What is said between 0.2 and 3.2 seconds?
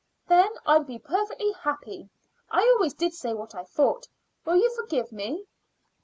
Then I'd be perfectly happy. I always did